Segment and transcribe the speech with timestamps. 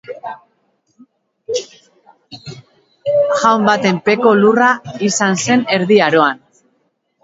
[3.43, 4.75] Jaun baten peko lurra
[5.13, 6.47] izan zen Erdi Aroan.